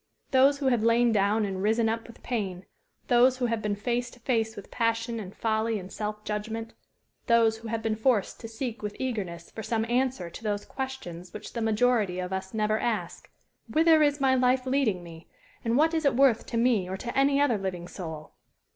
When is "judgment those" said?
6.23-7.57